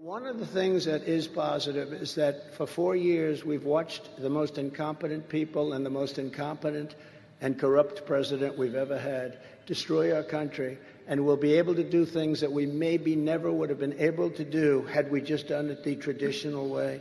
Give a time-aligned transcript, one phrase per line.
[0.00, 4.30] One of the things that is positive is that for four years we've watched the
[4.30, 6.94] most incompetent people and the most incompetent
[7.40, 10.78] and corrupt president we've ever had destroy our country.
[11.08, 14.30] And we'll be able to do things that we maybe never would have been able
[14.30, 17.00] to do had we just done it the traditional way.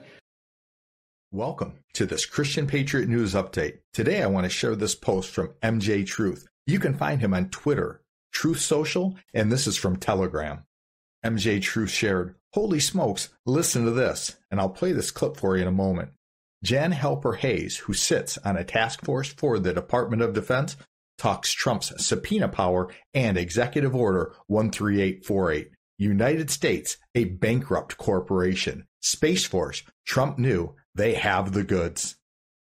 [1.31, 3.77] Welcome to this Christian Patriot News Update.
[3.93, 6.47] Today I want to share this post from MJ Truth.
[6.65, 8.01] You can find him on Twitter,
[8.31, 10.63] Truth Social, and this is from Telegram.
[11.23, 15.61] MJ Truth shared, Holy smokes, listen to this, and I'll play this clip for you
[15.61, 16.11] in a moment.
[16.63, 20.75] Jan Halper-Hayes, who sits on a task force for the Department of Defense,
[21.17, 25.71] talks Trump's subpoena power and Executive Order 13848.
[25.99, 28.85] United States, a bankrupt corporation.
[29.01, 32.17] Space Force, Trump knew they have the goods.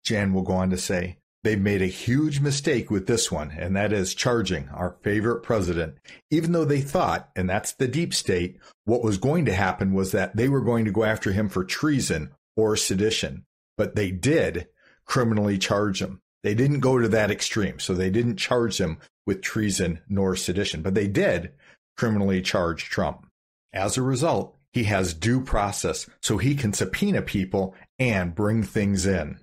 [0.05, 3.75] Jan will go on to say, They've made a huge mistake with this one, and
[3.75, 5.97] that is charging our favorite president.
[6.31, 10.13] Even though they thought, and that's the deep state, what was going to happen was
[10.13, 13.47] that they were going to go after him for treason or sedition.
[13.79, 14.69] But they did
[15.07, 16.21] criminally charge him.
[16.43, 20.83] They didn't go to that extreme, so they didn't charge him with treason nor sedition,
[20.83, 21.53] but they did
[21.97, 23.27] criminally charge Trump.
[23.73, 29.07] As a result, he has due process so he can subpoena people and bring things
[29.07, 29.39] in.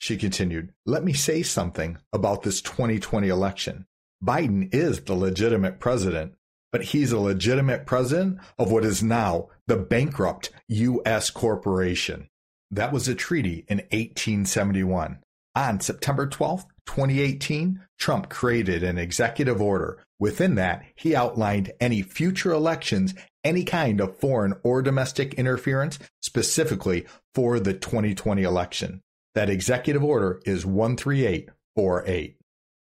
[0.00, 3.84] She continued, Let me say something about this 2020 election.
[4.24, 6.32] Biden is the legitimate president,
[6.72, 11.28] but he's a legitimate president of what is now the bankrupt U.S.
[11.28, 12.30] corporation.
[12.70, 15.18] That was a treaty in 1871.
[15.54, 20.02] On September 12, 2018, Trump created an executive order.
[20.18, 23.12] Within that, he outlined any future elections,
[23.44, 29.02] any kind of foreign or domestic interference, specifically for the 2020 election.
[29.34, 32.36] That executive order is 13848.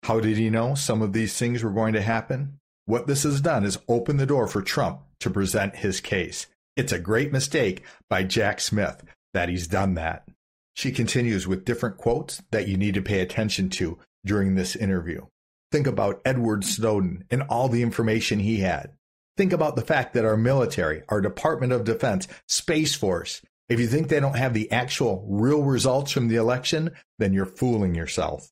[0.02, 2.58] How did he know some of these things were going to happen?
[2.86, 6.46] What this has done is open the door for Trump to present his case.
[6.76, 10.28] It's a great mistake by Jack Smith that he's done that.
[10.74, 15.26] She continues with different quotes that you need to pay attention to during this interview.
[15.70, 18.91] Think about Edward Snowden and all the information he had.
[19.36, 23.86] Think about the fact that our military, our Department of Defense, Space Force, if you
[23.86, 28.50] think they don't have the actual real results from the election, then you're fooling yourself.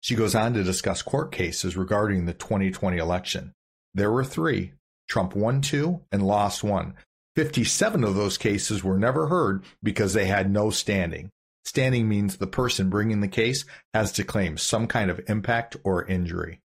[0.00, 3.52] She goes on to discuss court cases regarding the 2020 election.
[3.94, 4.72] There were three.
[5.08, 6.94] Trump won two and lost one.
[7.36, 11.30] 57 of those cases were never heard because they had no standing.
[11.64, 13.64] Standing means the person bringing the case
[13.94, 16.60] has to claim some kind of impact or injury.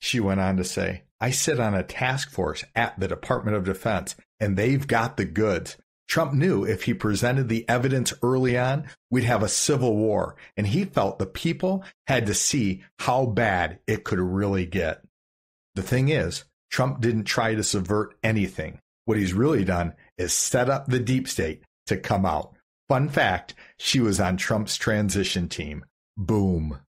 [0.00, 3.64] She went on to say, I sit on a task force at the Department of
[3.64, 5.76] Defense and they've got the goods.
[6.10, 10.66] Trump knew if he presented the evidence early on, we'd have a civil war, and
[10.66, 15.04] he felt the people had to see how bad it could really get.
[15.76, 18.80] The thing is, Trump didn't try to subvert anything.
[19.04, 22.54] What he's really done is set up the deep state to come out.
[22.88, 25.84] Fun fact she was on Trump's transition team.
[26.16, 26.80] Boom.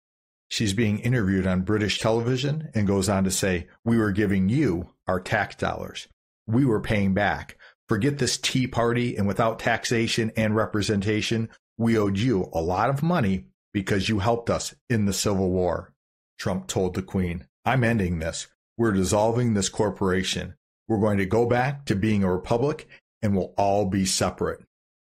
[0.49, 4.89] She's being interviewed on British television and goes on to say, We were giving you
[5.07, 6.09] our tax dollars.
[6.47, 7.59] We were paying back.
[7.91, 13.03] Forget this Tea Party and without taxation and representation, we owed you a lot of
[13.03, 15.93] money because you helped us in the Civil War.
[16.39, 18.47] Trump told the Queen, I'm ending this.
[18.79, 20.55] We're dissolving this corporation.
[20.87, 22.87] We're going to go back to being a republic
[23.23, 24.61] and we'll all be separate.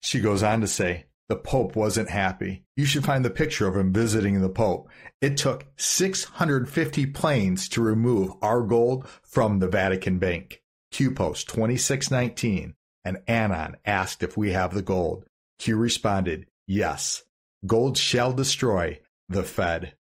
[0.01, 2.65] She goes on to say, the Pope wasn't happy.
[2.75, 4.89] You should find the picture of him visiting the Pope.
[5.21, 10.62] It took 650 planes to remove our gold from the Vatican Bank.
[10.93, 15.25] Q post 2619 and Anon asked if we have the gold.
[15.59, 17.25] Q responded, yes.
[17.67, 19.95] Gold shall destroy the Fed.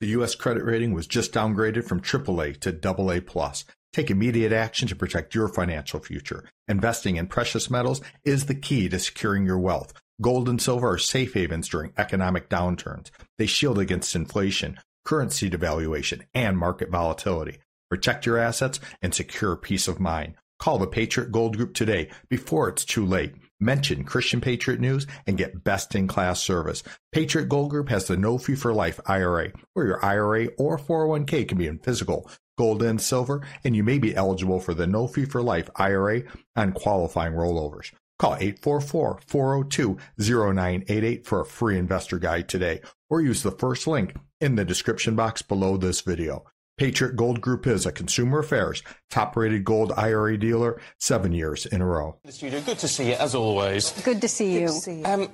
[0.00, 0.34] The U.S.
[0.34, 3.52] credit rating was just downgraded from AAA to AA+.
[3.92, 6.48] Take immediate action to protect your financial future.
[6.68, 9.92] Investing in precious metals is the key to securing your wealth.
[10.22, 13.10] Gold and silver are safe havens during economic downturns.
[13.36, 17.58] They shield against inflation, currency devaluation, and market volatility.
[17.90, 20.34] Protect your assets and secure peace of mind.
[20.60, 23.34] Call the Patriot Gold Group today before it's too late.
[23.58, 26.84] Mention Christian Patriot News and get best in class service.
[27.12, 31.48] Patriot Gold Group has the no fee for life IRA, where your IRA or 401k
[31.48, 35.08] can be in physical, gold, and silver, and you may be eligible for the no
[35.08, 36.22] fee for life IRA
[36.56, 37.92] on qualifying rollovers.
[38.18, 44.64] Call 844-402-0988 for a free investor guide today, or use the first link in the
[44.64, 46.44] description box below this video.
[46.80, 51.82] Patriot Gold Group is a consumer affairs top rated gold IRA dealer seven years in
[51.82, 52.16] a row.
[52.24, 53.90] The studio, good to see you as always.
[54.02, 54.68] Good to see you.
[54.68, 55.04] To see you.
[55.04, 55.28] Um,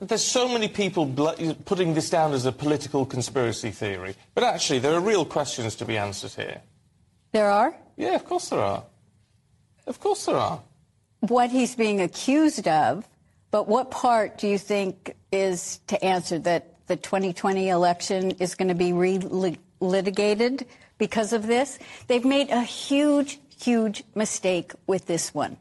[0.00, 1.06] there's so many people
[1.64, 5.84] putting this down as a political conspiracy theory, but actually there are real questions to
[5.84, 6.60] be answered here.
[7.30, 7.76] There are?
[7.96, 8.82] Yeah, of course there are.
[9.86, 10.60] Of course there are.
[11.20, 13.08] what he's being accused of,
[13.52, 18.68] but what part do you think is to answer that the 2020 election is going
[18.68, 18.92] to be
[19.80, 20.66] re-litigated
[20.98, 21.78] because of this?
[22.06, 25.56] They've made a huge, huge mistake with this one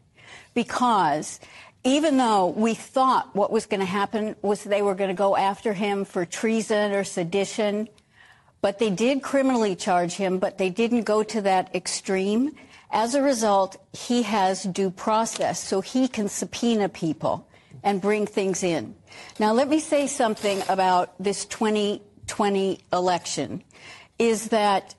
[0.54, 1.40] because
[1.84, 5.38] even though we thought what was going to happen was they were going to go
[5.38, 7.88] after him for treason or sedition,
[8.62, 12.56] but they did criminally charge him, but they didn't go to that extreme.
[12.92, 17.48] As a result, he has due process, so he can subpoena people
[17.84, 18.96] and bring things in.
[19.40, 23.64] Now, let me say something about this 2020 election
[24.20, 24.96] is that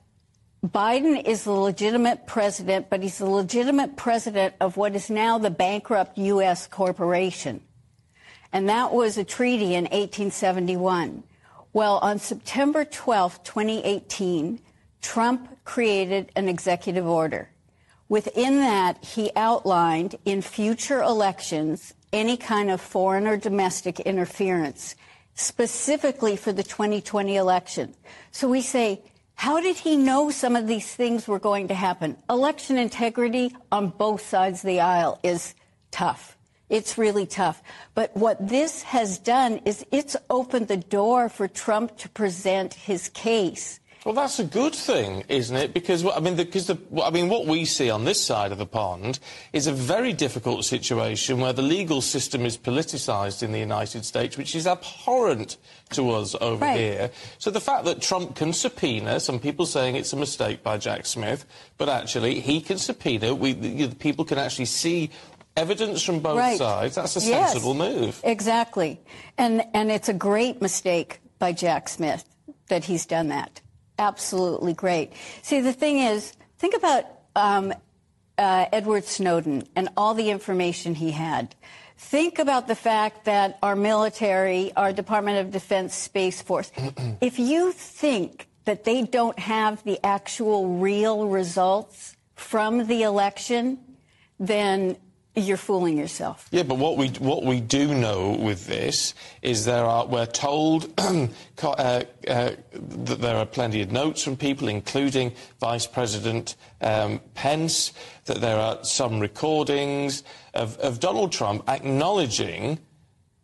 [0.65, 5.49] Biden is the legitimate president, but he's the legitimate president of what is now the
[5.49, 6.67] bankrupt U.S.
[6.67, 7.61] corporation.
[8.51, 11.23] And that was a treaty in 1871.
[11.71, 14.59] Well, on September 12, 2018,
[15.01, 17.49] Trump created an executive order.
[18.09, 24.95] Within that, he outlined in future elections any kind of foreign or domestic interference,
[25.39, 27.95] specifically for the 2020 election.
[28.31, 29.01] So we say,
[29.35, 32.17] how did he know some of these things were going to happen?
[32.29, 35.55] Election integrity on both sides of the aisle is
[35.91, 36.37] tough.
[36.69, 37.63] It's really tough.
[37.95, 43.09] But what this has done is it's opened the door for Trump to present his
[43.09, 43.79] case.
[44.05, 45.73] Well, that's a good thing, isn't it?
[45.73, 48.65] Because I mean, because the, I mean, what we see on this side of the
[48.65, 49.19] pond
[49.51, 54.37] is a very difficult situation where the legal system is politicised in the United States,
[54.37, 55.57] which is abhorrent
[55.91, 56.77] to us over right.
[56.77, 57.11] here.
[57.39, 61.05] So the fact that Trump can subpoena, some people saying it's a mistake by Jack
[61.05, 61.45] Smith,
[61.77, 63.35] but actually he can subpoena.
[63.35, 65.09] We, the, people can actually see
[65.57, 66.57] evidence from both right.
[66.57, 66.95] sides.
[66.95, 68.21] That's a yes, sensible move.
[68.23, 69.01] Exactly,
[69.37, 72.23] and and it's a great mistake by Jack Smith
[72.69, 73.59] that he's done that
[73.99, 75.13] absolutely great.
[75.43, 77.05] See, the thing is, think about
[77.35, 77.73] um,
[78.37, 81.53] uh, Edward Snowden and all the information he had.
[81.97, 86.71] Think about the fact that our military, our Department of Defense Space Force,
[87.21, 93.77] if you think that they don't have the actual real results from the election,
[94.39, 94.95] then
[95.35, 96.47] you're fooling yourself.
[96.51, 100.91] Yeah, but what we what we do know with this is there are we're told
[100.97, 101.29] uh,
[101.63, 107.93] uh, that there are plenty of notes from people, including Vice President um, Pence,
[108.25, 110.23] that there are some recordings
[110.53, 112.79] of, of Donald Trump acknowledging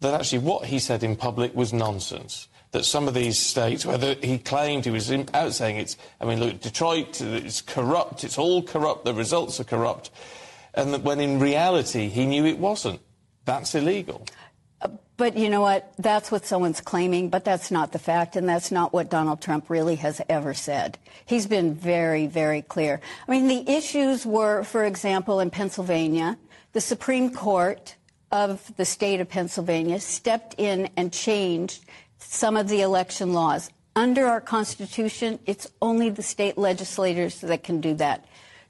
[0.01, 4.15] that actually what he said in public was nonsense that some of these states, whether
[4.15, 8.61] he claimed he was out saying it's, I mean, look, Detroit, it's corrupt, it's all
[8.61, 10.11] corrupt, the results are corrupt
[10.75, 12.99] and when in reality he knew it wasn't.
[13.45, 14.25] That's illegal.
[14.81, 15.93] Uh, but you know what?
[15.97, 19.69] That's what someone's claiming, but that's not the fact, and that's not what Donald Trump
[19.69, 20.97] really has ever said.
[21.25, 22.99] He's been very, very clear.
[23.27, 26.37] I mean, the issues were, for example, in Pennsylvania,
[26.73, 27.95] the Supreme Court
[28.31, 31.85] of the state of Pennsylvania stepped in and changed
[32.17, 33.69] some of the election laws.
[33.95, 38.25] Under our Constitution, it's only the state legislators that can do that.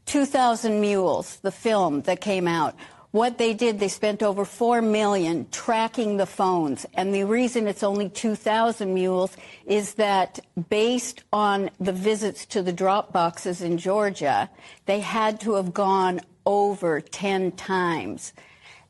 [0.05, 2.75] 2,000 Mules, the film that came out.
[3.15, 7.81] What they did, they spent over four million tracking the phones, and the reason it's
[7.81, 14.49] only 2,000 mules is that based on the visits to the drop boxes in Georgia,
[14.85, 18.33] they had to have gone over 10 times,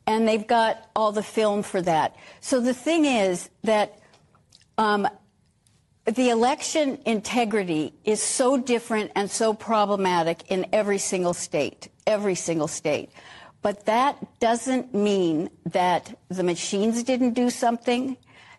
[0.07, 2.15] and they've got all the film for that.
[2.41, 3.99] So the thing is that
[4.79, 5.07] um,
[6.05, 12.67] the election integrity is so different and so problematic in every single state, every single
[12.67, 13.09] state.
[13.63, 18.17] But that doesn't mean that the machines didn't do something,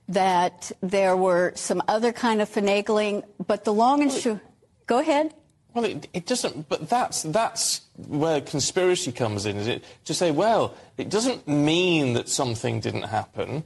[0.09, 3.23] that there were some other kind of finagling.
[3.47, 4.41] But the long and short,
[4.89, 5.33] go ahead.
[5.75, 6.69] Well, it, it, doesn't.
[6.69, 9.85] But that's that's where conspiracy comes in, is it?
[10.07, 13.63] To say, well, it doesn't mean that something didn't happen.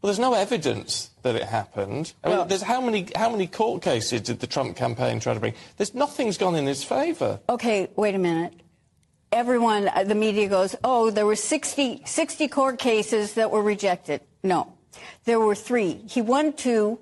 [0.00, 2.12] Well, there's no evidence that it happened.
[2.22, 5.34] I well, mean, there's how many how many court cases did the Trump campaign try
[5.34, 5.54] to bring?
[5.76, 7.40] There's nothing's gone in his favour.
[7.48, 8.54] Okay, wait a minute.
[9.32, 14.22] Everyone, uh, the media goes, oh, there were 60, 60 court cases that were rejected.
[14.42, 14.72] No,
[15.24, 16.00] there were three.
[16.08, 16.98] He won two,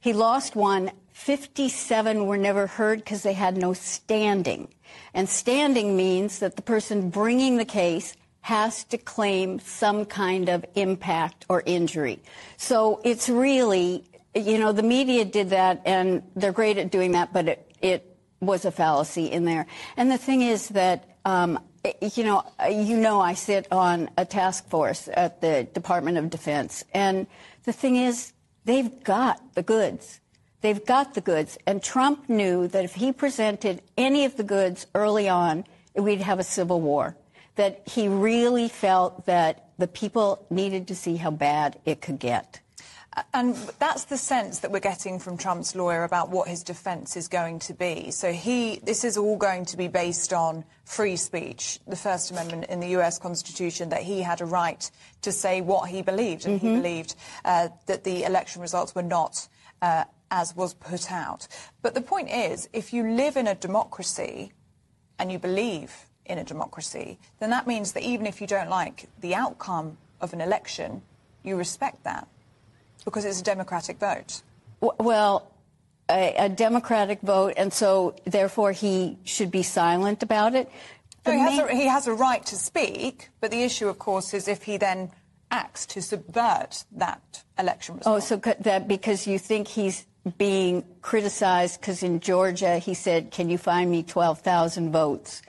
[0.00, 0.90] he lost one.
[1.14, 4.68] 57 were never heard because they had no standing.
[5.14, 10.62] And standing means that the person bringing the case has to claim some kind of
[10.74, 12.20] impact or injury.
[12.58, 17.32] So it's really, you know, the media did that and they're great at doing that,
[17.32, 19.64] but it, it was a fallacy in there.
[19.96, 21.58] And the thing is that, um,
[22.02, 26.84] you know, you know, I sit on a task force at the Department of Defense,
[26.92, 27.26] and
[27.62, 28.34] the thing is,
[28.66, 30.20] they've got the goods.
[30.60, 34.86] They've got the goods, and Trump knew that if he presented any of the goods
[34.94, 37.16] early on, we'd have a civil war.
[37.56, 42.60] That he really felt that the people needed to see how bad it could get.
[43.32, 47.28] And that's the sense that we're getting from Trump's lawyer about what his defence is
[47.28, 48.10] going to be.
[48.10, 52.66] So he, this is all going to be based on free speech, the First Amendment
[52.68, 53.18] in the U.S.
[53.18, 54.90] Constitution, that he had a right
[55.22, 56.74] to say what he believed, and mm-hmm.
[56.74, 59.46] he believed uh, that the election results were not
[59.80, 61.46] uh, as was put out.
[61.82, 64.52] But the point is, if you live in a democracy
[65.20, 69.08] and you believe in a democracy, then that means that even if you don't like
[69.20, 71.02] the outcome of an election,
[71.42, 72.26] you respect that
[73.04, 74.42] because it's a democratic vote.
[74.80, 75.50] Well,
[76.10, 80.70] a, a democratic vote, and so therefore he should be silent about it.
[81.26, 84.34] No, he, has a, he has a right to speak, but the issue, of course,
[84.34, 85.10] is if he then
[85.50, 88.16] acts to subvert that election oh, result.
[88.16, 90.04] Oh, so that because you think he's
[90.38, 95.42] being criticized because in Georgia he said, "Can you find me 12,000 votes?"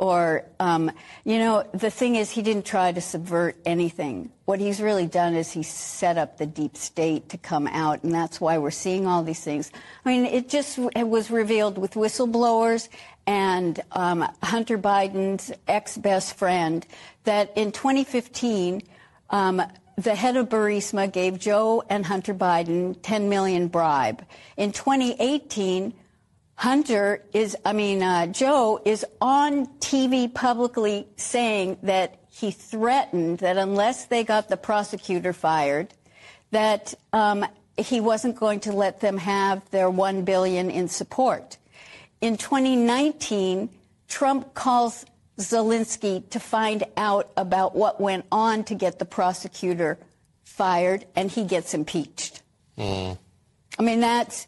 [0.00, 0.90] Or, um,
[1.24, 4.32] you know, the thing is, he didn't try to subvert anything.
[4.46, 8.14] What he's really done is he set up the deep state to come out, and
[8.14, 9.70] that's why we're seeing all these things.
[10.06, 12.88] I mean, it just it was revealed with whistleblowers
[13.26, 16.86] and um, Hunter Biden's ex best friend
[17.24, 18.80] that in 2015,
[19.28, 19.60] um,
[19.98, 24.24] the head of Burisma gave Joe and Hunter Biden 10 million bribe.
[24.56, 25.92] In 2018,
[26.60, 33.56] Hunter is, I mean, uh, Joe is on TV publicly saying that he threatened that
[33.56, 35.94] unless they got the prosecutor fired,
[36.50, 37.46] that um,
[37.78, 41.56] he wasn't going to let them have their one billion in support.
[42.20, 43.70] In 2019,
[44.06, 45.06] Trump calls
[45.38, 49.98] Zelensky to find out about what went on to get the prosecutor
[50.44, 52.42] fired, and he gets impeached.
[52.76, 53.16] Mm.
[53.78, 54.46] I mean, that's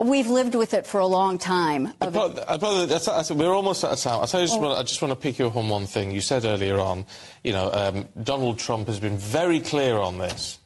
[0.00, 1.92] We've lived with it for a long time.
[2.00, 4.20] That's, that's, we're almost out of time.
[4.20, 4.58] I, just, oh.
[4.58, 6.10] want, I just want to pick you up on one thing.
[6.10, 7.06] You said earlier on,
[7.42, 10.58] you know, um, Donald Trump has been very clear on this.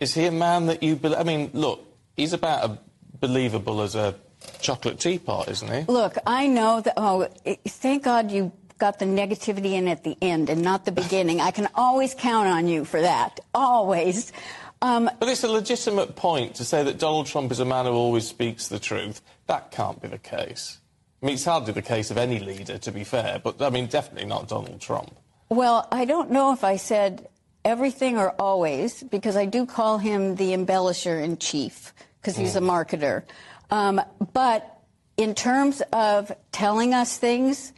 [0.00, 1.18] Is he a man that you believe?
[1.18, 1.84] I mean, look,
[2.16, 2.78] he's about as
[3.20, 4.14] believable as a
[4.60, 5.92] chocolate teapot, isn't he?
[5.92, 6.94] Look, I know that.
[6.96, 7.28] Oh,
[7.66, 11.40] thank God you got the negativity in at the end and not the beginning.
[11.40, 13.40] I can always count on you for that.
[13.54, 14.32] Always.
[14.80, 17.92] Um, but it's a legitimate point to say that Donald Trump is a man who
[17.92, 19.20] always speaks the truth.
[19.46, 20.78] That can't be the case.
[21.20, 23.86] I mean, it's hardly the case of any leader, to be fair, but I mean,
[23.86, 25.16] definitely not Donald Trump.
[25.48, 27.28] Well, I don't know if I said
[27.64, 32.58] everything or always, because I do call him the embellisher in chief, because he's mm.
[32.58, 33.24] a marketer.
[33.70, 34.00] Um,
[34.32, 34.80] but
[35.16, 37.72] in terms of telling us things,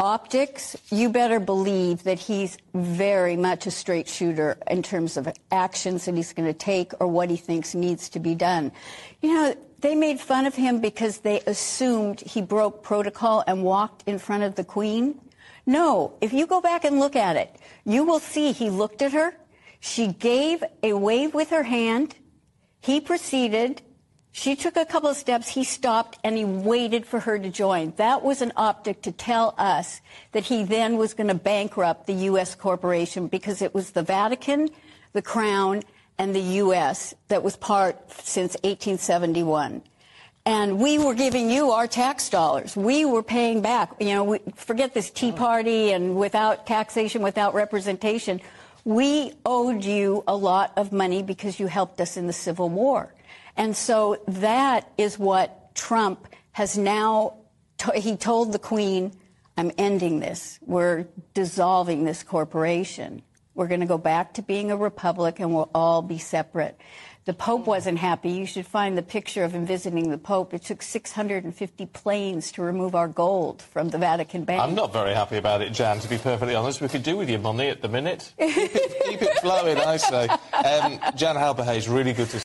[0.00, 6.04] optics, you better believe that he's very much a straight shooter in terms of actions
[6.04, 8.72] that he's going to take or what he thinks needs to be done.
[9.22, 14.04] You know, they made fun of him because they assumed he broke protocol and walked
[14.06, 15.20] in front of the Queen.
[15.66, 19.12] No, if you go back and look at it, you will see he looked at
[19.12, 19.36] her.
[19.80, 22.16] She gave a wave with her hand.
[22.80, 23.82] He proceeded
[24.36, 27.94] she took a couple of steps, he stopped, and he waited for her to join.
[27.96, 30.02] That was an optic to tell us
[30.32, 32.54] that he then was going to bankrupt the U.S.
[32.54, 34.68] corporation because it was the Vatican,
[35.14, 35.82] the Crown,
[36.18, 37.14] and the U.S.
[37.28, 39.80] that was part since 1871.
[40.44, 42.76] And we were giving you our tax dollars.
[42.76, 43.90] We were paying back.
[43.98, 45.36] You know, we, forget this Tea oh.
[45.36, 48.42] Party and without taxation, without representation.
[48.84, 53.14] We owed you a lot of money because you helped us in the Civil War.
[53.56, 57.34] And so that is what Trump has now,
[57.78, 59.12] t- he told the Queen,
[59.56, 60.58] I'm ending this.
[60.62, 63.22] We're dissolving this corporation.
[63.54, 66.78] We're going to go back to being a republic and we'll all be separate.
[67.24, 68.30] The Pope wasn't happy.
[68.30, 70.54] You should find the picture of him visiting the Pope.
[70.54, 74.62] It took 650 planes to remove our gold from the Vatican Bank.
[74.62, 76.80] I'm not very happy about it, Jan, to be perfectly honest.
[76.80, 78.32] We could do with your money at the minute.
[78.38, 80.28] keep, it, keep it flowing, I say.
[80.28, 82.40] Um, Jan Halper-Hayes, really good to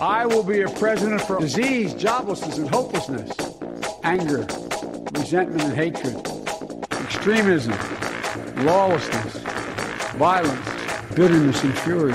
[0.00, 3.32] I will be a president for disease, joblessness, and hopelessness,
[4.04, 4.46] anger,
[5.12, 6.16] resentment, and hatred,
[6.92, 7.74] extremism,
[8.64, 9.38] lawlessness,
[10.14, 12.14] violence, bitterness, and fury.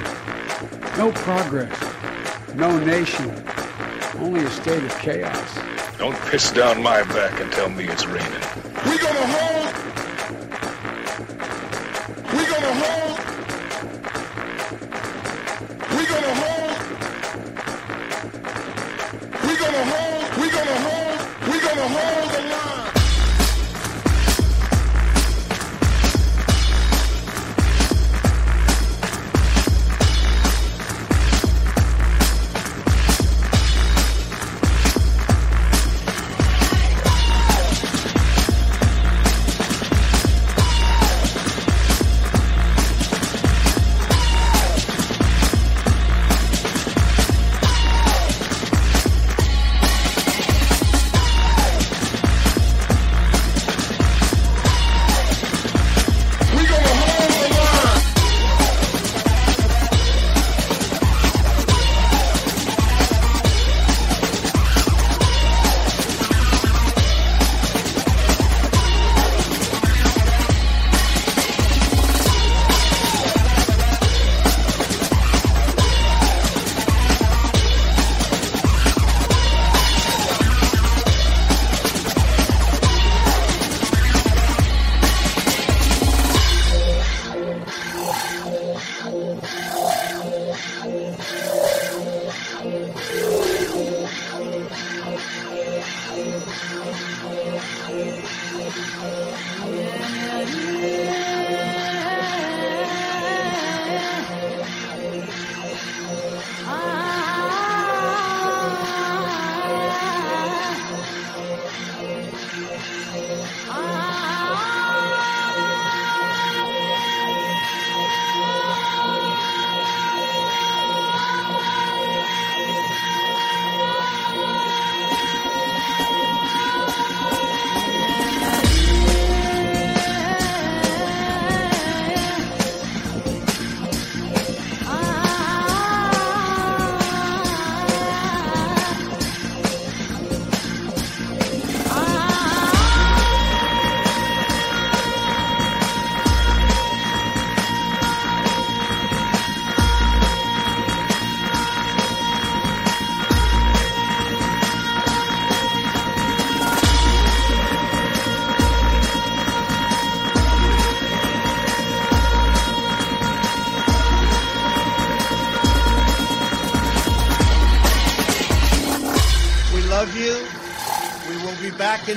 [0.97, 1.77] No progress,
[2.55, 3.29] no nation,
[4.17, 5.59] only a state of chaos.
[5.97, 8.31] Don't piss down my back and tell me it's raining.
[8.85, 9.52] We're gonna hold.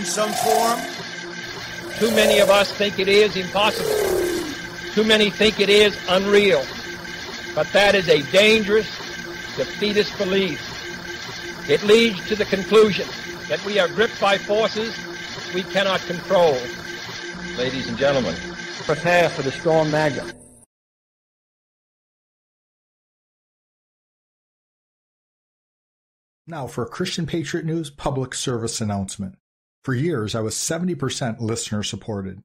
[0.07, 0.81] Some form.
[1.99, 3.91] Too many of us think it is impossible.
[4.93, 6.65] Too many think it is unreal.
[7.55, 8.87] But that is a dangerous,
[9.57, 10.61] defeatist belief.
[11.69, 13.07] It leads to the conclusion
[13.49, 14.97] that we are gripped by forces
[15.55, 16.57] we cannot control.
[17.57, 18.37] Ladies and gentlemen,
[18.85, 20.33] prepare for the storm MAGA.
[26.47, 29.37] Now for Christian Patriot News public service announcement.
[29.87, 32.43] For years, I was 70% listener supported.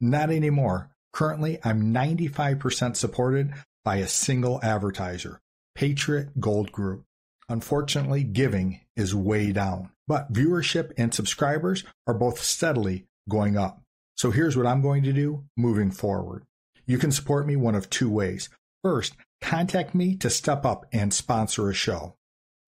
[0.00, 0.88] Not anymore.
[1.12, 3.52] Currently, I'm 95% supported
[3.84, 5.42] by a single advertiser,
[5.74, 7.04] Patriot Gold Group.
[7.46, 13.82] Unfortunately, giving is way down, but viewership and subscribers are both steadily going up.
[14.16, 16.44] So here's what I'm going to do moving forward.
[16.86, 18.48] You can support me one of two ways.
[18.82, 22.14] First, contact me to step up and sponsor a show.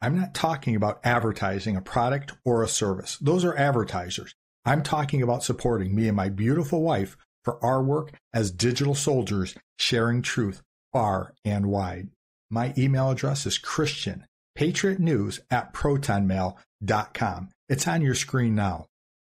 [0.03, 3.19] I'm not talking about advertising a product or a service.
[3.21, 4.35] Those are advertisers.
[4.65, 9.55] I'm talking about supporting me and my beautiful wife for our work as digital soldiers
[9.79, 12.09] sharing truth far and wide.
[12.51, 14.27] My email address is Christian
[14.59, 17.49] at protonmail.com.
[17.69, 18.87] It's on your screen now.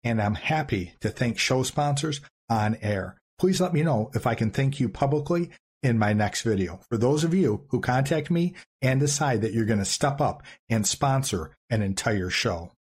[0.03, 3.17] And I'm happy to thank show sponsors on air.
[3.39, 5.51] Please let me know if I can thank you publicly
[5.85, 6.81] in my next video.
[6.89, 10.43] For those of you who contact me and decide that you're going to step up
[10.69, 12.73] and sponsor an entire show.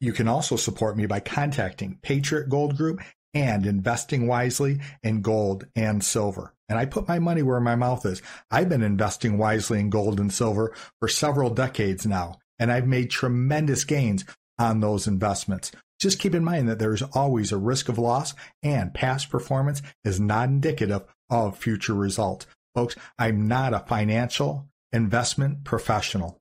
[0.00, 3.02] You can also support me by contacting Patriot Gold Group
[3.34, 6.54] and investing wisely in gold and silver.
[6.68, 8.22] And I put my money where my mouth is.
[8.50, 13.10] I've been investing wisely in gold and silver for several decades now, and I've made
[13.10, 14.24] tremendous gains
[14.58, 15.72] on those investments.
[15.98, 19.82] Just keep in mind that there is always a risk of loss and past performance
[20.04, 22.46] is not indicative of future results.
[22.74, 26.38] Folks, I'm not a financial investment professional.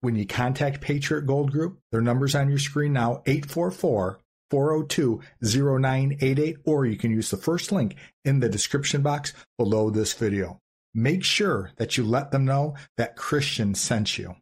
[0.00, 6.58] When you contact Patriot Gold Group, their number's on your screen now, 844 402 0988,
[6.64, 10.60] or you can use the first link in the description box below this video.
[10.94, 14.36] Make sure that you let them know that Christian sent you.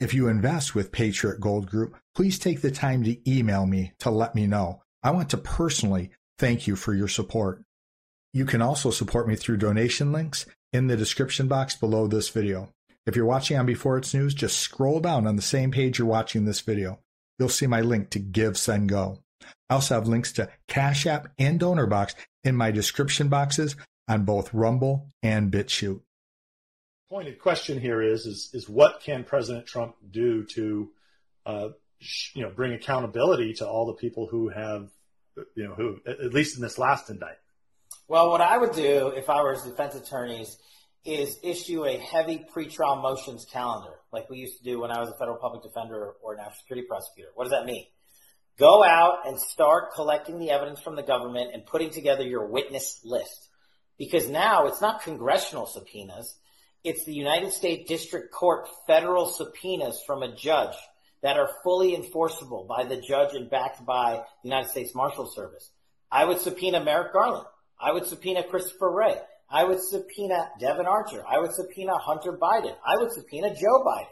[0.00, 4.10] If you invest with Patriot Gold Group, please take the time to email me to
[4.10, 4.82] let me know.
[5.02, 7.64] I want to personally thank you for your support.
[8.32, 12.72] You can also support me through donation links in the description box below this video.
[13.06, 16.06] If you're watching on Before It's News, just scroll down on the same page you're
[16.06, 17.00] watching this video.
[17.40, 19.18] You'll see my link to Give, Send, Go.
[19.68, 23.74] I also have links to Cash App and DonorBox in my description boxes
[24.06, 26.02] on both Rumble and BitChute.
[27.10, 30.90] Pointed question here is, is, is what can President Trump do to,
[31.46, 31.68] uh,
[32.34, 34.90] you know, bring accountability to all the people who have,
[35.54, 37.38] you know, who, at least in this last indictment?
[38.08, 40.58] Well, what I would do if I were his defense attorneys
[41.02, 45.08] is issue a heavy pretrial motions calendar, like we used to do when I was
[45.08, 47.30] a federal public defender or a national security prosecutor.
[47.34, 47.86] What does that mean?
[48.58, 53.00] Go out and start collecting the evidence from the government and putting together your witness
[53.02, 53.48] list.
[53.96, 56.34] Because now it's not congressional subpoenas.
[56.84, 60.76] It's the United States District Court federal subpoenas from a judge
[61.22, 65.70] that are fully enforceable by the judge and backed by the United States Marshal Service.
[66.10, 67.46] I would subpoena Merrick Garland.
[67.80, 69.16] I would subpoena Christopher Wray.
[69.50, 71.24] I would subpoena Devon Archer.
[71.26, 72.76] I would subpoena Hunter Biden.
[72.86, 74.06] I would subpoena Joe Biden.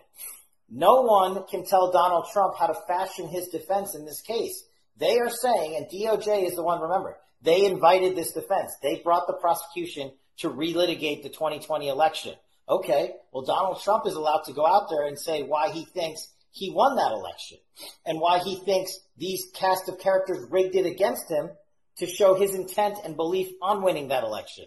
[0.68, 4.64] No one can tell Donald Trump how to fashion his defense in this case.
[4.96, 8.72] They are saying, and DOJ is the one, remember, they invited this defense.
[8.82, 12.34] They brought the prosecution to relitigate the 2020 election.
[12.68, 16.32] Okay, well, Donald Trump is allowed to go out there and say why he thinks
[16.50, 17.58] he won that election
[18.04, 21.50] and why he thinks these cast of characters rigged it against him
[21.98, 24.64] to show his intent and belief on winning that election.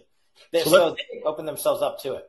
[0.54, 2.24] So, so they open themselves up to it.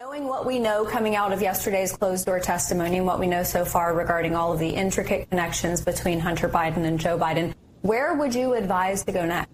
[0.00, 3.42] Knowing what we know coming out of yesterday's closed door testimony and what we know
[3.42, 8.14] so far regarding all of the intricate connections between Hunter Biden and Joe Biden, where
[8.14, 9.52] would you advise to go next?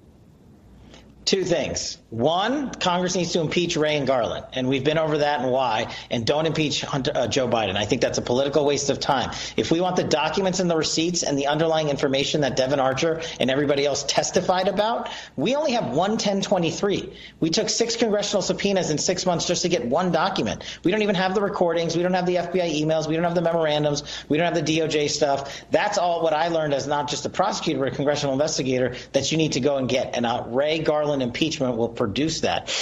[1.28, 1.98] Two things.
[2.08, 5.94] One, Congress needs to impeach Wray and Garland, and we've been over that and why.
[6.10, 7.76] And don't impeach Hunter, uh, Joe Biden.
[7.76, 9.32] I think that's a political waste of time.
[9.54, 13.20] If we want the documents and the receipts and the underlying information that Devon Archer
[13.38, 17.12] and everybody else testified about, we only have one 1023.
[17.40, 20.64] We took six congressional subpoenas in six months just to get one document.
[20.82, 21.94] We don't even have the recordings.
[21.94, 23.06] We don't have the FBI emails.
[23.06, 24.02] We don't have the memorandums.
[24.30, 25.62] We don't have the DOJ stuff.
[25.70, 29.30] That's all what I learned as not just a prosecutor, but a congressional investigator that
[29.30, 30.16] you need to go and get.
[30.16, 32.72] And uh, Wray Garland impeachment will produce that.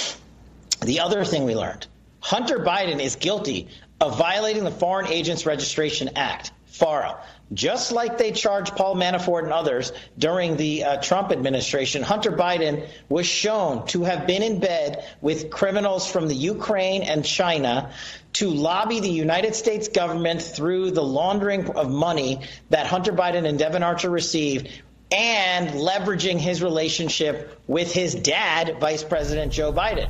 [0.81, 1.87] The other thing we learned
[2.19, 3.69] Hunter Biden is guilty
[3.99, 7.17] of violating the Foreign Agents Registration Act, FARA.
[7.53, 12.87] Just like they charged Paul Manafort and others during the uh, Trump administration, Hunter Biden
[13.07, 17.91] was shown to have been in bed with criminals from the Ukraine and China
[18.33, 23.57] to lobby the United States government through the laundering of money that Hunter Biden and
[23.57, 24.69] Devon Archer received
[25.11, 30.09] and leveraging his relationship with his dad, Vice President Joe Biden.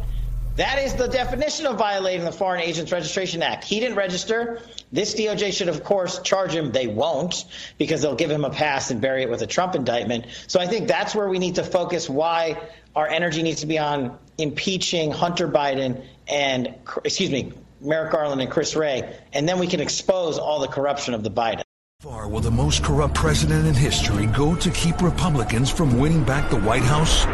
[0.57, 3.63] That is the definition of violating the Foreign Agents Registration Act.
[3.63, 4.60] He didn't register.
[4.91, 6.71] This DOJ should, of course, charge him.
[6.71, 7.45] They won't
[7.77, 10.25] because they'll give him a pass and bury it with a Trump indictment.
[10.47, 12.60] So I think that's where we need to focus why
[12.95, 18.49] our energy needs to be on impeaching Hunter Biden and, excuse me, Merrick Garland and
[18.49, 21.62] Chris Wray, and then we can expose all the corruption of the Biden.
[22.01, 26.47] Far will the most corrupt president in history go to keep Republicans from winning back
[26.51, 27.25] the White House?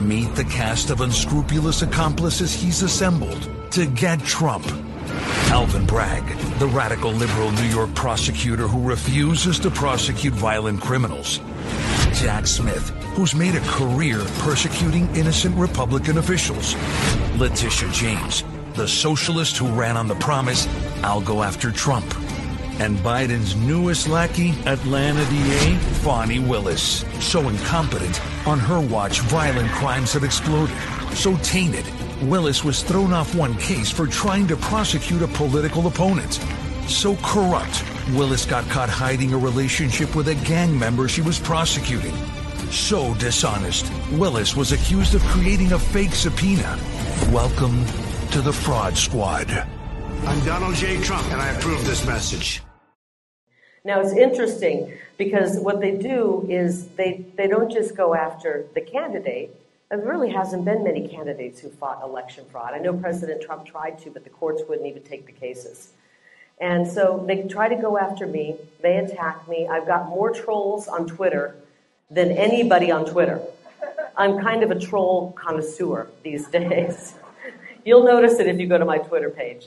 [0.00, 4.64] Meet the cast of unscrupulous accomplices he's assembled to get Trump.
[5.50, 6.24] Alvin Bragg,
[6.60, 11.40] the radical liberal New York prosecutor who refuses to prosecute violent criminals.
[12.12, 16.76] Jack Smith, who's made a career persecuting innocent Republican officials.
[17.36, 20.68] Letitia James, the socialist who ran on the promise,
[21.02, 22.14] I'll go after Trump
[22.78, 27.04] and Biden's newest lackey, Atlanta DA Fani Willis.
[27.20, 30.76] So incompetent, on her watch, violent crimes have exploded.
[31.14, 31.86] So tainted,
[32.22, 36.34] Willis was thrown off one case for trying to prosecute a political opponent.
[36.86, 42.14] So corrupt, Willis got caught hiding a relationship with a gang member she was prosecuting.
[42.70, 46.78] So dishonest, Willis was accused of creating a fake subpoena.
[47.32, 47.84] Welcome
[48.32, 49.50] to the Fraud Squad.
[49.50, 51.00] I'm Donald J.
[51.00, 52.65] Trump, and I approve this message.
[53.86, 58.80] Now it's interesting because what they do is they, they don't just go after the
[58.80, 59.54] candidate.
[59.90, 62.74] There really hasn't been many candidates who fought election fraud.
[62.74, 65.90] I know President Trump tried to, but the courts wouldn't even take the cases.
[66.58, 68.56] And so they try to go after me.
[68.82, 69.68] They attack me.
[69.68, 71.54] I've got more trolls on Twitter
[72.10, 73.40] than anybody on Twitter.
[74.16, 77.14] I'm kind of a troll connoisseur these days.
[77.84, 79.66] You'll notice it if you go to my Twitter page.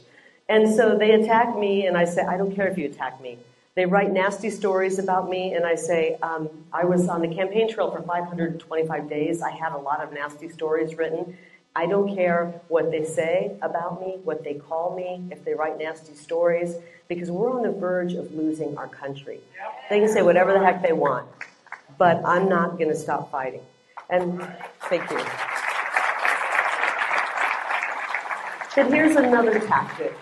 [0.49, 3.37] And so they attack me, and I say, I don't care if you attack me.
[3.79, 7.69] They write nasty stories about me, and I say, um, I was on the campaign
[7.69, 9.41] trail for 525 days.
[9.41, 11.37] I had a lot of nasty stories written.
[11.77, 15.77] I don't care what they say about me, what they call me, if they write
[15.77, 16.75] nasty stories,
[17.07, 19.39] because we're on the verge of losing our country.
[19.89, 21.29] They can say whatever the heck they want,
[21.97, 23.61] but I'm not going to stop fighting.
[24.09, 24.45] And
[24.89, 25.23] thank you.
[28.75, 30.13] But here's another tactic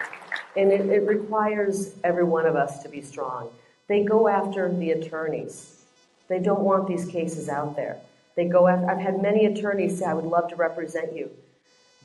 [0.58, 3.50] and it, it requires every one of us to be strong.
[3.88, 5.84] They go after the attorneys.
[6.28, 7.98] They don't want these cases out there.
[8.36, 11.30] They go after, I've had many attorneys say, I would love to represent you,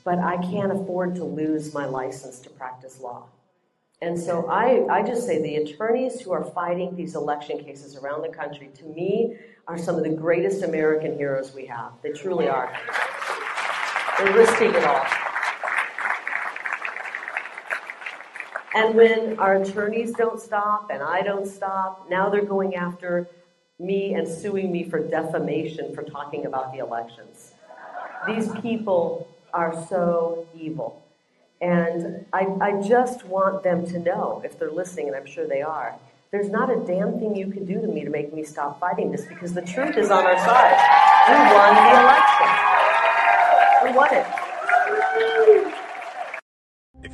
[0.03, 3.25] but I can't afford to lose my license to practice law.
[4.01, 8.21] And so I, I just say the attorneys who are fighting these election cases around
[8.21, 9.37] the country, to me,
[9.67, 11.93] are some of the greatest American heroes we have.
[12.01, 12.75] They truly are.
[14.17, 15.22] They're risking it all.
[18.75, 23.27] And when our attorneys don't stop and I don't stop, now they're going after
[23.79, 27.51] me and suing me for defamation for talking about the elections.
[28.25, 31.03] These people are so evil.
[31.61, 35.61] And I, I just want them to know, if they're listening, and I'm sure they
[35.61, 35.95] are,
[36.31, 39.11] there's not a damn thing you can do to me to make me stop fighting
[39.11, 40.77] this because the truth is on our side.
[41.29, 42.49] We won the election.
[43.83, 44.25] We won it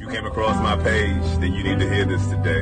[0.09, 2.61] came across my page, then you need to hear this today.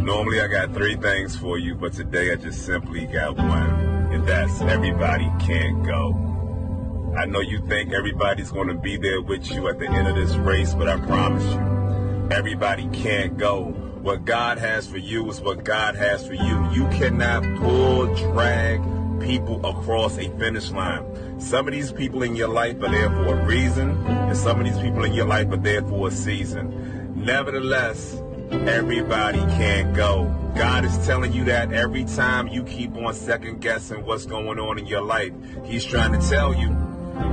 [0.00, 4.10] Normally I got three things for you, but today I just simply got one.
[4.10, 7.14] And that's everybody can't go.
[7.16, 10.16] I know you think everybody's going to be there with you at the end of
[10.16, 13.64] this race, but I promise you, everybody can't go.
[14.00, 16.70] What God has for you is what God has for you.
[16.72, 18.80] You cannot pull, drag,
[19.20, 21.31] people across a finish line.
[21.42, 24.64] Some of these people in your life are there for a reason, and some of
[24.64, 27.14] these people in your life are there for a season.
[27.14, 28.16] Nevertheless,
[28.50, 30.34] everybody can't go.
[30.54, 34.78] God is telling you that every time you keep on second guessing what's going on
[34.78, 35.32] in your life.
[35.64, 36.70] He's trying to tell you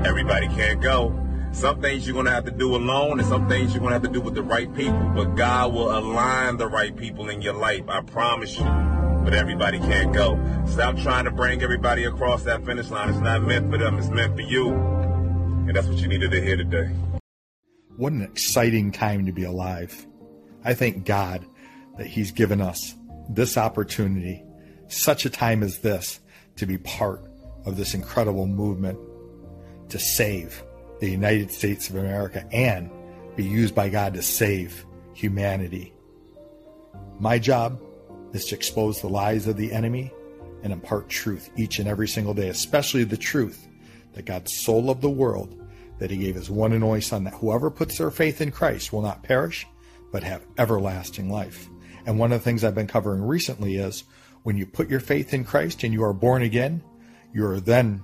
[0.04, 1.15] everybody can't go.
[1.54, 3.95] Some things you're going to have to do alone, and some things you're going to
[3.95, 5.12] have to do with the right people.
[5.15, 7.84] But God will align the right people in your life.
[7.88, 8.98] I promise you.
[9.23, 10.39] But everybody can't go.
[10.65, 13.10] Stop trying to bring everybody across that finish line.
[13.10, 14.69] It's not meant for them, it's meant for you.
[14.69, 16.89] And that's what you needed to hear today.
[17.97, 20.08] What an exciting time to be alive.
[20.63, 21.45] I thank God
[21.97, 22.95] that He's given us
[23.29, 24.43] this opportunity,
[24.88, 26.19] such a time as this,
[26.55, 27.21] to be part
[27.65, 28.97] of this incredible movement
[29.89, 30.63] to save
[30.99, 32.89] the United States of America and
[33.36, 35.93] be used by God to save humanity.
[37.19, 37.79] My job
[38.33, 40.11] is to expose the lies of the enemy
[40.63, 43.67] and impart truth each and every single day, especially the truth
[44.13, 45.55] that God so loved the world
[45.99, 48.91] that he gave his one and only Son, that whoever puts their faith in Christ
[48.91, 49.67] will not perish,
[50.11, 51.67] but have everlasting life.
[52.05, 54.03] And one of the things I've been covering recently is
[54.43, 56.81] when you put your faith in Christ and you are born again,
[57.33, 58.01] you are then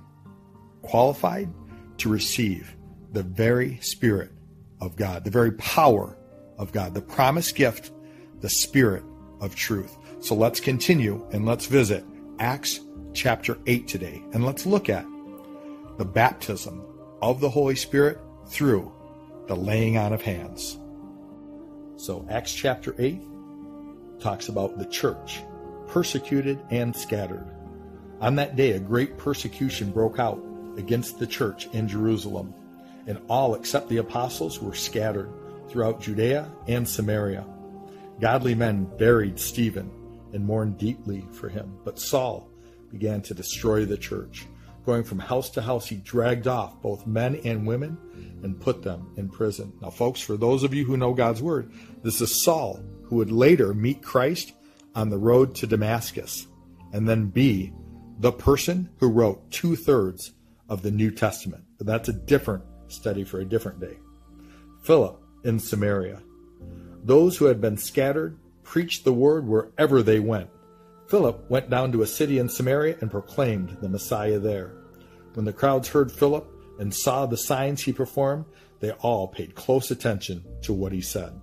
[0.82, 1.48] qualified
[1.98, 2.76] to receive
[3.12, 4.30] the very Spirit
[4.80, 6.16] of God, the very power
[6.58, 7.90] of God, the promised gift,
[8.40, 9.02] the Spirit
[9.40, 9.96] of truth.
[10.20, 12.04] So let's continue and let's visit
[12.38, 12.80] Acts
[13.12, 14.22] chapter 8 today.
[14.32, 15.06] And let's look at
[15.98, 16.82] the baptism
[17.22, 18.92] of the Holy Spirit through
[19.46, 20.78] the laying on of hands.
[21.96, 23.20] So, Acts chapter 8
[24.20, 25.42] talks about the church,
[25.86, 27.46] persecuted and scattered.
[28.20, 30.42] On that day, a great persecution broke out
[30.76, 32.52] against the church in Jerusalem,
[33.06, 35.30] and all except the apostles were scattered
[35.68, 37.46] throughout Judea and Samaria.
[38.20, 39.90] Godly men buried Stephen
[40.36, 42.48] and mourned deeply for him, but Saul
[42.92, 44.46] began to destroy the church.
[44.84, 47.98] Going from house to house, he dragged off both men and women
[48.44, 49.72] and put them in prison.
[49.82, 51.72] Now, folks, for those of you who know God's word,
[52.04, 54.52] this is Saul who would later meet Christ
[54.94, 56.46] on the road to Damascus
[56.92, 57.72] and then be
[58.20, 60.32] the person who wrote two thirds
[60.68, 61.64] of the New Testament.
[61.78, 63.98] But that's a different study for a different day.
[64.82, 66.22] Philip in Samaria.
[67.02, 70.50] Those who had been scattered preached the word wherever they went.
[71.08, 74.72] Philip went down to a city in Samaria and proclaimed the Messiah there.
[75.34, 76.50] When the crowds heard Philip
[76.80, 78.44] and saw the signs he performed,
[78.80, 81.40] they all paid close attention to what he said.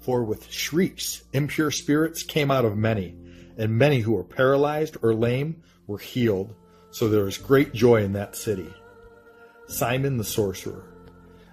[0.00, 3.16] For with shrieks, impure spirits came out of many,
[3.56, 6.54] and many who were paralyzed or lame were healed.
[6.90, 8.72] So there was great joy in that city.
[9.68, 10.84] Simon the sorcerer.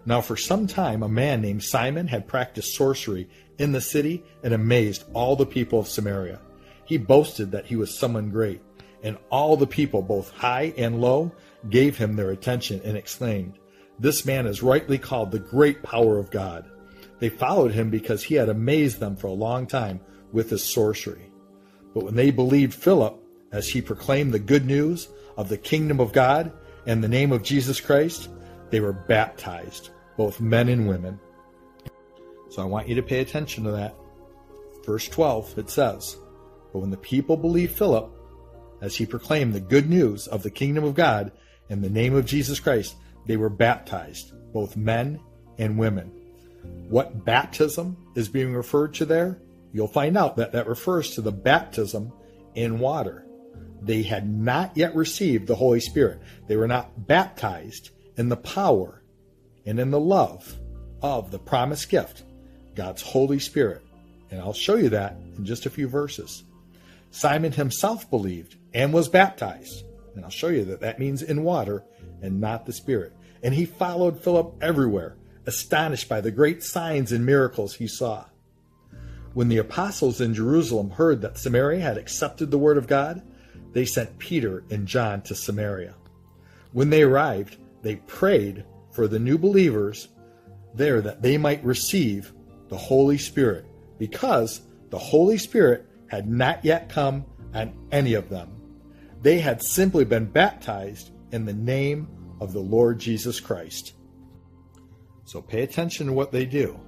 [0.05, 4.53] Now, for some time, a man named Simon had practiced sorcery in the city and
[4.53, 6.39] amazed all the people of Samaria.
[6.85, 8.61] He boasted that he was someone great,
[9.01, 11.31] and all the people, both high and low,
[11.69, 13.57] gave him their attention and exclaimed,
[13.99, 16.69] This man is rightly called the great power of God.
[17.19, 21.31] They followed him because he had amazed them for a long time with his sorcery.
[21.93, 23.17] But when they believed Philip
[23.51, 26.51] as he proclaimed the good news of the kingdom of God
[26.85, 28.29] and the name of Jesus Christ,
[28.71, 31.19] they were baptized, both men and women.
[32.53, 33.95] So I want you to pay attention to that.
[34.85, 36.17] Verse 12, it says,
[36.71, 38.11] But when the people believed Philip,
[38.79, 41.31] as he proclaimed the good news of the kingdom of God
[41.69, 45.19] in the name of Jesus Christ, they were baptized, both men
[45.57, 46.11] and women.
[46.89, 49.41] What baptism is being referred to there?
[49.71, 52.13] You'll find out that that refers to the baptism
[52.53, 53.25] in water.
[53.81, 56.21] They had not yet received the Holy Spirit.
[56.47, 59.01] They were not baptized in the power
[59.65, 60.59] and in the love
[61.01, 62.23] of the promised gift,
[62.75, 63.83] God's Holy Spirit.
[64.31, 66.43] And I'll show you that in just a few verses.
[67.11, 69.83] Simon himself believed and was baptized.
[70.15, 71.83] And I'll show you that that means in water
[72.21, 73.13] and not the Spirit.
[73.43, 78.25] And he followed Philip everywhere, astonished by the great signs and miracles he saw.
[79.33, 83.21] When the apostles in Jerusalem heard that Samaria had accepted the word of God,
[83.73, 85.95] they sent Peter and John to Samaria.
[86.71, 90.07] When they arrived, they prayed for the new believers
[90.75, 92.31] there that they might receive
[92.73, 93.67] the Holy Spirit,
[93.99, 98.49] because the Holy Spirit had not yet come on any of them.
[99.21, 102.07] They had simply been baptized in the name
[102.41, 103.93] of the Lord Jesus Christ.
[105.25, 106.79] So pay attention to what they do.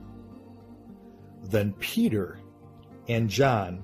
[1.44, 2.40] Then Peter
[3.08, 3.84] and John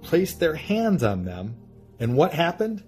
[0.00, 1.54] placed their hands on them,
[1.98, 2.82] and what happened?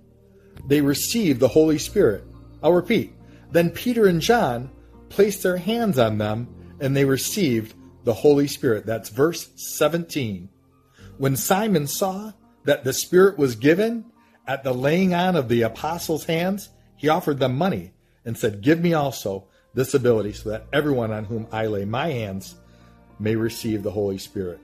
[0.66, 2.24] They received the Holy Spirit.
[2.62, 3.12] I'll repeat.
[3.50, 4.70] Then Peter and John
[5.10, 6.48] placed their hands on them,
[6.80, 8.86] and they received the Holy Spirit.
[8.86, 10.48] That's verse 17.
[11.18, 12.32] When Simon saw
[12.64, 14.06] that the Spirit was given
[14.46, 17.92] At the laying on of the apostles' hands, he offered them money
[18.24, 22.08] and said, Give me also this ability so that everyone on whom I lay my
[22.10, 22.56] hands
[23.18, 24.60] may receive the Holy Spirit.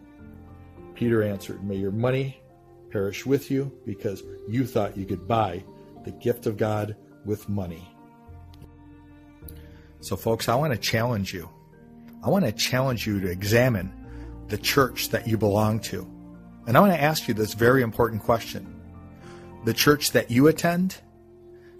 [0.94, 2.42] Peter answered, May your money
[2.90, 5.64] perish with you because you thought you could buy
[6.04, 7.88] the gift of God with money.
[10.00, 11.48] So, folks, I want to challenge you.
[12.22, 13.92] I want to challenge you to examine
[14.48, 16.06] the church that you belong to.
[16.66, 18.80] And I want to ask you this very important question.
[19.64, 20.96] The church that you attend,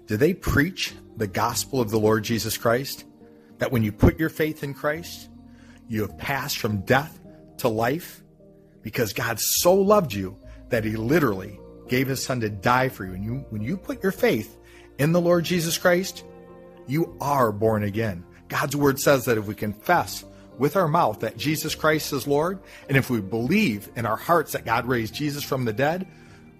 [0.07, 3.05] do they preach the gospel of the Lord Jesus Christ?
[3.59, 5.29] That when you put your faith in Christ,
[5.87, 7.19] you have passed from death
[7.57, 8.23] to life
[8.81, 10.37] because God so loved you
[10.69, 13.13] that he literally gave his son to die for you.
[13.13, 14.57] And you, when you put your faith
[14.97, 16.23] in the Lord Jesus Christ,
[16.87, 18.23] you are born again.
[18.47, 20.25] God's word says that if we confess
[20.61, 24.51] with our mouth that Jesus Christ is Lord, and if we believe in our hearts
[24.51, 26.07] that God raised Jesus from the dead,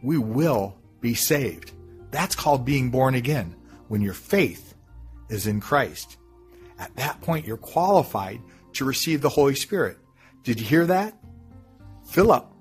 [0.01, 1.71] we will be saved.
[2.09, 3.55] That's called being born again
[3.89, 4.73] when your faith
[5.29, 6.17] is in Christ.
[6.79, 8.41] At that point, you're qualified
[8.73, 9.99] to receive the Holy Spirit.
[10.41, 11.15] Did you hear that?
[12.07, 12.51] Philip,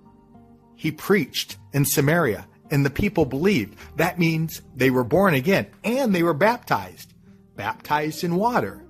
[0.76, 3.78] he preached in Samaria and the people believed.
[3.96, 7.14] That means they were born again and they were baptized,
[7.56, 8.84] baptized in water.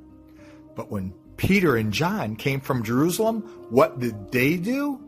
[0.74, 5.00] But when Peter and John came from Jerusalem, what did they do?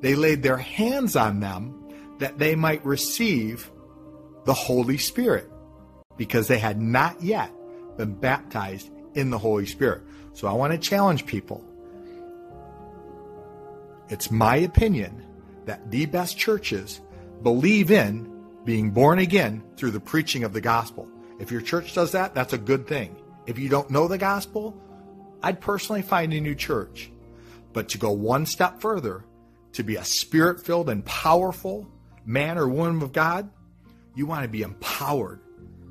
[0.00, 3.70] They laid their hands on them that they might receive
[4.46, 5.50] the Holy Spirit
[6.16, 7.52] because they had not yet
[7.98, 10.00] been baptized in the Holy Spirit.
[10.32, 11.62] So I want to challenge people.
[14.08, 15.22] It's my opinion
[15.66, 17.02] that the best churches
[17.42, 18.32] believe in
[18.64, 21.06] being born again through the preaching of the gospel.
[21.38, 23.16] If your church does that, that's a good thing.
[23.46, 24.80] If you don't know the gospel,
[25.44, 27.10] I'd personally find a new church.
[27.74, 29.26] But to go one step further,
[29.72, 31.86] to be a spirit filled and powerful
[32.24, 33.50] man or woman of God,
[34.14, 35.40] you want to be empowered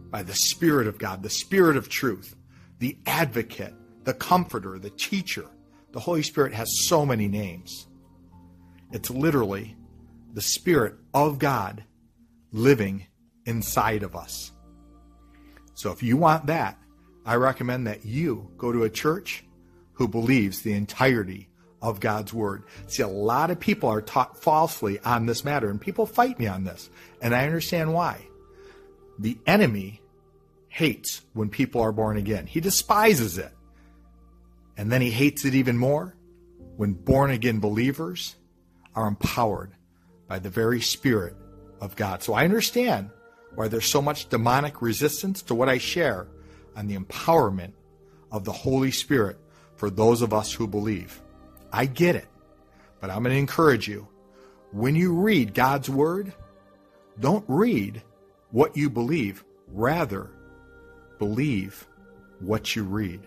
[0.09, 2.35] by the Spirit of God, the Spirit of truth,
[2.79, 3.73] the advocate,
[4.05, 5.45] the comforter, the teacher.
[5.91, 7.87] The Holy Spirit has so many names.
[8.91, 9.75] It's literally
[10.33, 11.83] the Spirit of God
[12.51, 13.05] living
[13.45, 14.51] inside of us.
[15.75, 16.79] So if you want that,
[17.25, 19.43] I recommend that you go to a church
[19.93, 21.49] who believes the entirety
[21.81, 22.63] of God's Word.
[22.87, 26.47] See, a lot of people are taught falsely on this matter, and people fight me
[26.47, 26.89] on this,
[27.21, 28.27] and I understand why.
[29.19, 30.01] The enemy
[30.69, 33.51] hates when people are born again, he despises it.
[34.75, 36.15] And then he hates it even more
[36.77, 38.35] when born again believers
[38.95, 39.71] are empowered
[40.27, 41.35] by the very Spirit
[41.79, 42.23] of God.
[42.23, 43.11] So I understand
[43.53, 46.27] why there's so much demonic resistance to what I share
[46.75, 47.73] on the empowerment
[48.31, 49.37] of the Holy Spirit
[49.75, 51.21] for those of us who believe.
[51.71, 52.27] I get it,
[52.99, 54.07] but I'm going to encourage you.
[54.71, 56.33] When you read God's Word,
[57.19, 58.01] don't read
[58.51, 59.43] what you believe.
[59.67, 60.29] Rather,
[61.19, 61.87] believe
[62.39, 63.21] what you read.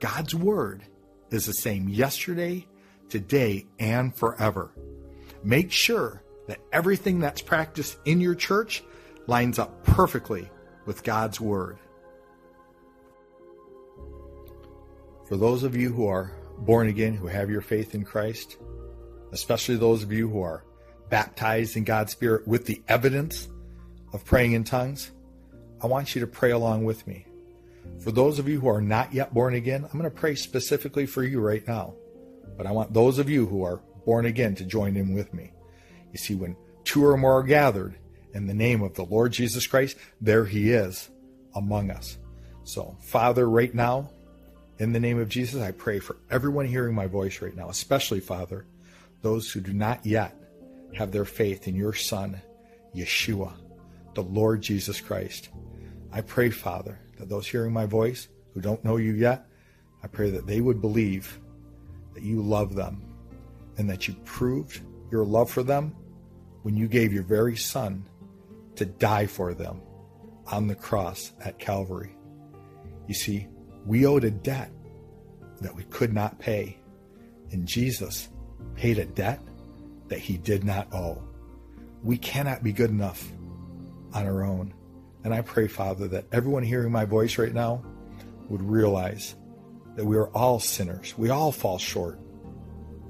[0.00, 0.82] God's Word
[1.30, 2.66] is the same yesterday,
[3.08, 4.70] today, and forever.
[5.42, 8.82] Make sure that everything that's practiced in your church
[9.26, 10.50] lines up perfectly
[10.86, 11.78] with God's Word.
[15.28, 18.56] For those of you who are born again, who have your faith in Christ,
[19.30, 20.64] especially those of you who are
[21.10, 23.46] baptized in God's Spirit with the evidence
[24.14, 25.10] of praying in tongues,
[25.82, 27.26] I want you to pray along with me.
[28.00, 31.04] For those of you who are not yet born again, I'm going to pray specifically
[31.04, 31.94] for you right now.
[32.56, 35.52] But I want those of you who are born again to join in with me.
[36.10, 37.98] You see, when two or more are gathered
[38.32, 41.10] in the name of the Lord Jesus Christ, there he is
[41.54, 42.16] among us.
[42.64, 44.10] So, Father, right now,
[44.78, 48.20] in the name of Jesus, I pray for everyone hearing my voice right now, especially,
[48.20, 48.64] Father,
[49.22, 50.36] those who do not yet
[50.94, 52.40] have their faith in your Son,
[52.94, 53.52] Yeshua,
[54.14, 55.48] the Lord Jesus Christ.
[56.12, 59.46] I pray, Father, that those hearing my voice who don't know you yet,
[60.02, 61.40] I pray that they would believe
[62.14, 63.02] that you love them
[63.76, 65.94] and that you proved your love for them
[66.62, 68.04] when you gave your very Son
[68.76, 69.80] to die for them
[70.46, 72.16] on the cross at Calvary.
[73.08, 73.48] You see,
[73.88, 74.70] we owed a debt
[75.62, 76.78] that we could not pay.
[77.50, 78.28] And Jesus
[78.74, 79.40] paid a debt
[80.08, 81.22] that he did not owe.
[82.02, 83.32] We cannot be good enough
[84.12, 84.74] on our own.
[85.24, 87.82] And I pray, Father, that everyone hearing my voice right now
[88.50, 89.34] would realize
[89.96, 91.14] that we are all sinners.
[91.16, 92.20] We all fall short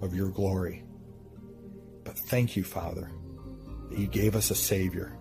[0.00, 0.84] of your glory.
[2.04, 3.10] But thank you, Father,
[3.90, 5.18] that you gave us a Savior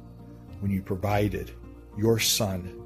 [0.60, 1.52] when you provided
[1.98, 2.80] your Son,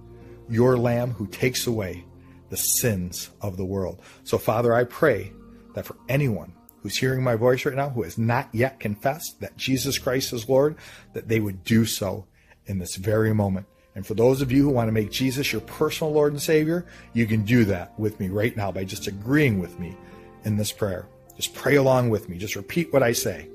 [0.50, 2.06] your Lamb who takes away
[2.52, 4.00] the sins of the world.
[4.24, 5.32] So, Father, I pray
[5.74, 9.56] that for anyone who's hearing my voice right now who has not yet confessed that
[9.58, 10.76] Jesus Christ is Lord,
[11.14, 12.26] that they would do so
[12.66, 13.68] in this very moment.
[13.96, 16.86] And for those of you who want to make Jesus your personal Lord and Savior,
[17.14, 19.98] you can do that with me right now by just agreeing with me
[20.44, 21.08] in this prayer.
[21.38, 22.38] Just pray along with me.
[22.38, 23.48] Just repeat what I say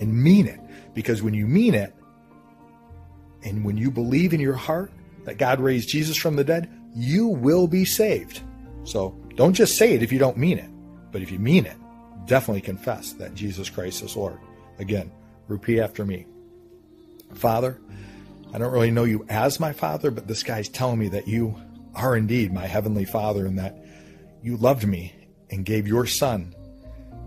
[0.00, 0.60] and mean it.
[0.94, 1.94] Because when you mean it,
[3.42, 4.92] and when you believe in your heart
[5.24, 8.40] that God raised Jesus from the dead, you will be saved.
[8.84, 10.70] So don't just say it if you don't mean it.
[11.12, 11.76] But if you mean it,
[12.24, 14.38] definitely confess that Jesus Christ is Lord.
[14.78, 15.12] Again,
[15.46, 16.26] repeat after me.
[17.34, 17.78] Father,
[18.52, 21.60] I don't really know you as my father, but this guy's telling me that you
[21.94, 23.76] are indeed my heavenly father and that
[24.42, 25.14] you loved me
[25.50, 26.54] and gave your son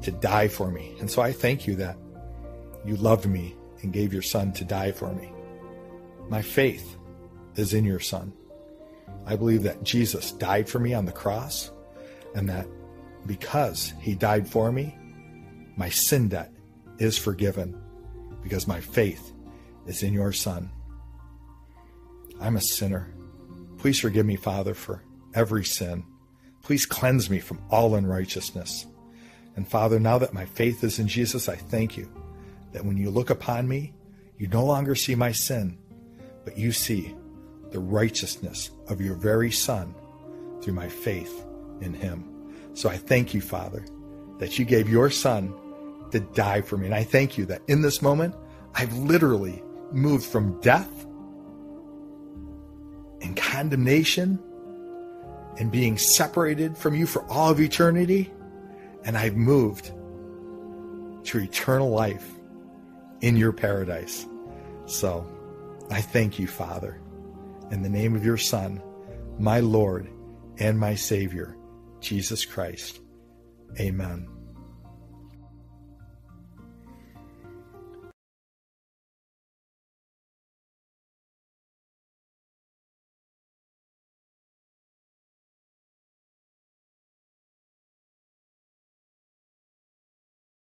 [0.02, 0.96] to die for me.
[1.00, 1.98] And so I thank you that
[2.86, 5.32] you loved me and gave your son to die for me.
[6.28, 6.96] My faith
[7.56, 8.34] is in your son.
[9.30, 11.70] I believe that Jesus died for me on the cross
[12.34, 12.68] and that
[13.28, 14.98] because he died for me,
[15.78, 16.52] my sin debt
[16.98, 17.80] is forgiven
[18.42, 19.32] because my faith
[19.86, 20.72] is in your son.
[22.42, 23.14] I'm a sinner.
[23.78, 25.04] Please forgive me, Father, for
[25.36, 26.04] every sin.
[26.64, 28.88] Please cleanse me from all unrighteousness.
[29.56, 32.12] And Father, now that my faith is in Jesus, I thank you
[32.72, 33.94] that when you look upon me,
[34.40, 35.78] you no longer see my sin,
[36.46, 37.16] but you see
[37.72, 39.94] the righteousness of your very Son
[40.62, 41.46] through my faith
[41.82, 42.24] in him.
[42.74, 43.86] So I thank you, Father,
[44.40, 45.54] that you gave your Son
[46.12, 46.88] to die for me.
[46.88, 48.36] And I thank you that in this moment,
[48.76, 49.62] I've literally
[49.92, 51.06] moved from death
[53.22, 54.40] and condemnation
[55.58, 58.32] and being separated from you for all of eternity.
[59.04, 59.92] And I've moved
[61.26, 62.28] to eternal life
[63.22, 64.26] in your paradise.
[64.86, 65.28] So
[65.92, 67.00] I thank you, Father,
[67.72, 68.82] in the name of your Son,
[69.38, 70.10] my Lord
[70.58, 71.56] and my Savior,
[72.00, 73.00] Jesus Christ.
[73.80, 74.39] Amen.